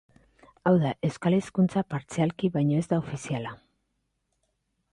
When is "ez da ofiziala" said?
2.81-3.55